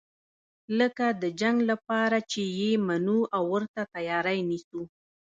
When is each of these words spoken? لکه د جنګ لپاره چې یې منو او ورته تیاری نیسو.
لکه 0.79 1.05
د 1.21 1.23
جنګ 1.41 1.57
لپاره 1.71 2.17
چې 2.31 2.41
یې 2.59 2.71
منو 2.87 3.19
او 3.35 3.43
ورته 3.53 3.81
تیاری 3.93 4.39
نیسو. 4.49 4.81